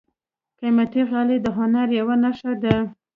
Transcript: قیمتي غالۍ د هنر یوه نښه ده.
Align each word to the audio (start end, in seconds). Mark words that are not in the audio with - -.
قیمتي 0.59 1.01
غالۍ 1.09 1.37
د 1.41 1.47
هنر 1.57 1.87
یوه 1.99 2.15
نښه 2.23 2.53
ده. 2.63 2.75